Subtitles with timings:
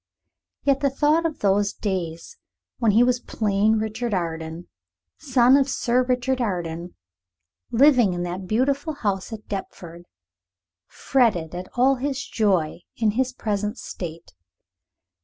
[0.63, 2.35] Yet the thought of those days
[2.79, 4.67] when he was plain Richard Arden,
[5.19, 6.95] son of Sir Richard Arden,
[7.69, 10.05] living in the beautiful house at Deptford,
[10.87, 14.33] fretted at all his joy in his present state.